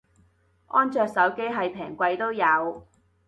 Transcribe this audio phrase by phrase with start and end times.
[0.65, 2.87] 安卓手機係平貴都有